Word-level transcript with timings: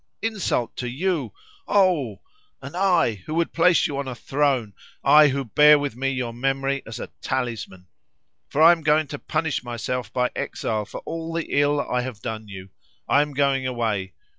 Insult 0.23 0.75
to 0.77 0.87
you! 0.89 1.31
Oh! 1.67 2.21
And 2.59 2.75
I, 2.75 3.13
who 3.27 3.35
would 3.35 3.53
place 3.53 3.85
you 3.85 3.99
on 3.99 4.07
a 4.07 4.15
throne! 4.15 4.73
I 5.03 5.27
who 5.27 5.45
bear 5.45 5.77
with 5.77 5.95
me 5.95 6.09
your 6.09 6.33
memory 6.33 6.81
as 6.87 6.99
a 6.99 7.11
talisman! 7.21 7.85
For 8.49 8.63
I 8.63 8.71
am 8.71 8.81
going 8.81 9.05
to 9.09 9.19
punish 9.19 9.63
myself 9.63 10.11
by 10.11 10.31
exile 10.35 10.85
for 10.85 11.01
all 11.01 11.31
the 11.33 11.45
ill 11.51 11.79
I 11.87 12.01
have 12.01 12.19
done 12.19 12.47
you. 12.47 12.69
I 13.07 13.21
am 13.21 13.35
going 13.35 13.67
away. 13.67 14.13